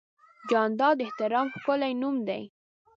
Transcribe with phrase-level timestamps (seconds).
[0.49, 2.43] جانداد د احترام ښکلی نوم دی.